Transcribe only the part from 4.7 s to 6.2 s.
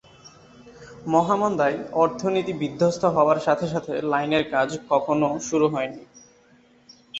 আর কখনও শুরু হয়নি।